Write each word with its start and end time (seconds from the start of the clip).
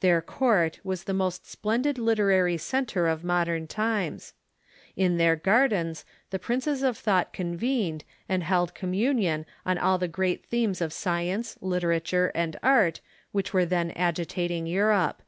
Their 0.00 0.20
court 0.20 0.80
was 0.82 1.04
the 1.04 1.14
most 1.14 1.46
splendid 1.48 1.98
literary 1.98 2.56
centre 2.56 3.06
of 3.06 3.22
modern 3.22 3.68
times. 3.68 4.32
In 4.96 5.18
their 5.18 5.36
gardens 5.36 6.04
the 6.30 6.38
princes 6.40 6.82
of 6.82 6.98
tliought 7.00 7.32
convened, 7.32 8.02
and 8.28 8.42
held 8.42 8.74
communion 8.74 9.46
on 9.64 9.78
all 9.78 9.96
the 9.96 10.08
great 10.08 10.44
themes 10.46 10.80
of 10.80 10.92
science, 10.92 11.56
literature, 11.60 12.32
and 12.34 12.58
art 12.60 13.00
which 13.30 13.52
were 13.54 13.64
then 13.64 13.92
agitating 13.92 14.66
Europe. 14.66 15.22